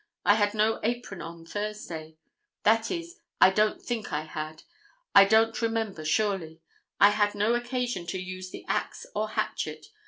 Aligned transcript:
I 0.25 0.33
had 0.33 0.55
no 0.55 0.79
apron 0.81 1.21
on 1.21 1.45
Thursday; 1.45 2.17
that 2.63 2.89
is, 2.89 3.19
I 3.39 3.51
don't 3.51 3.79
think 3.79 4.11
I 4.11 4.21
had. 4.21 4.63
I 5.13 5.25
don't 5.25 5.61
remember 5.61 6.03
surely. 6.03 6.59
I 6.99 7.11
had 7.11 7.35
no 7.35 7.53
occasion 7.53 8.07
to 8.07 8.19
use 8.19 8.49
the 8.49 8.65
axe 8.67 9.05
or 9.13 9.29
hatchet. 9.29 9.85